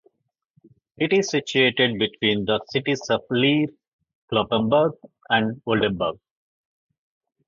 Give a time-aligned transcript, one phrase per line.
[0.97, 3.67] It is situated between the cities of Leer,
[4.33, 4.93] Cloppenburg,
[5.29, 6.17] and Oldenburg.